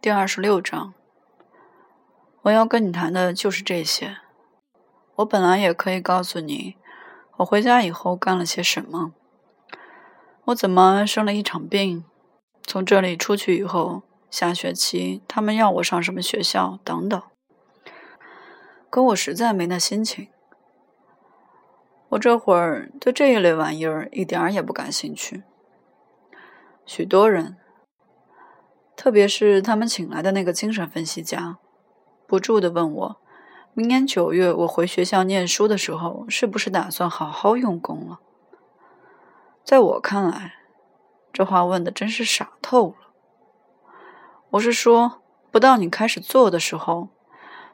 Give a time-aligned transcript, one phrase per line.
[0.00, 0.94] 第二十六章，
[2.42, 4.18] 我要跟你谈的就是这些。
[5.16, 6.76] 我本来也可以告诉你，
[7.38, 9.12] 我回家以后干了些什么。
[10.44, 12.04] 我怎么生了一场病？
[12.62, 17.20] 从这里出去以后，下学期他们要我上什么学校等等。
[18.88, 20.28] 可我实在没那心情。
[22.10, 25.42] 我这会儿对这一类玩意儿一点儿也不感兴趣。
[26.86, 27.56] 许多人。
[28.98, 31.58] 特别是他们请来的那个精神分析家，
[32.26, 33.16] 不住地问我：
[33.72, 38.18] 明年九月我回学校念书的时候，是不是打算好好用功了？
[39.62, 40.54] 在我看来，
[41.32, 42.96] 这话问的真是傻透了。
[44.50, 45.22] 我是说，
[45.52, 47.10] 不到你开始做的时候，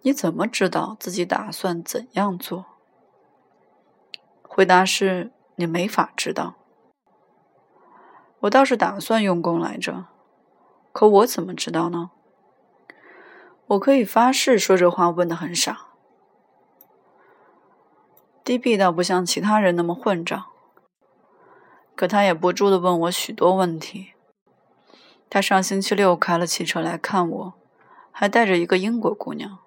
[0.00, 2.64] 你怎么知道自己打算怎样做？
[4.42, 6.54] 回答是：你没法知道。
[8.40, 10.06] 我倒是打算用功来着。
[10.92, 12.10] 可我怎么知道呢？
[13.66, 15.86] 我可以发誓说这话问的很傻。
[18.42, 18.76] D.B.
[18.76, 20.46] 倒不像其他人那么混账，
[21.94, 24.14] 可他也不住的问我许多问题。
[25.28, 27.54] 他上星期六开了汽车来看我，
[28.10, 29.60] 还带着一个英国姑娘，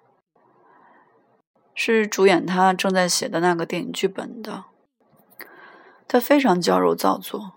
[1.74, 4.64] 是主演他正在写的那个电影剧本的。
[6.06, 7.52] 她非常娇柔造作，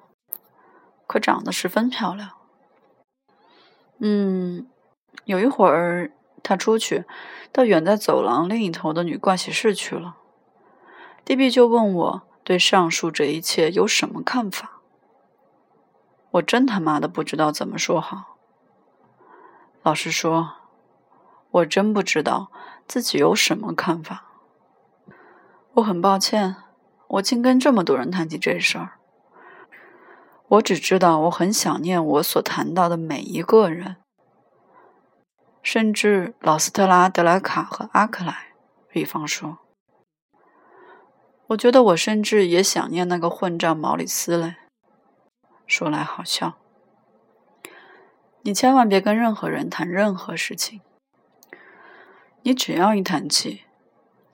[1.06, 2.37] 可长得十分漂亮。
[4.00, 4.68] 嗯，
[5.26, 6.12] 有一会儿，
[6.44, 7.06] 他出去
[7.52, 10.18] 到远在走廊另一头的女盥洗室去了。
[11.26, 14.82] D B 就问我对上述这一切有什么看法。
[16.32, 18.38] 我真他妈的不知道怎么说好。
[19.82, 20.54] 老实说，
[21.50, 22.52] 我真不知道
[22.88, 24.26] 自己有什么看法。
[25.74, 26.58] 我很抱歉，
[27.08, 28.97] 我竟跟这么多人谈起这事儿。
[30.50, 33.98] 我只知道，我很想念我所谈到的每一个人，
[35.62, 38.54] 甚至老斯特拉德莱卡和阿克莱。
[38.90, 39.58] 比方说，
[41.48, 44.56] 我觉得我甚至也想念那个混账毛里斯嘞。
[45.68, 46.58] 说来好笑，
[48.44, 50.80] 你千万别跟任何人谈任何事情。
[52.44, 53.66] 你只要一谈起，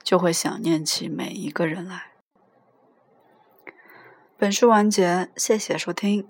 [0.04, 2.13] 就会想念起每一个人来。
[4.44, 6.28] 本书完结，谢谢收听。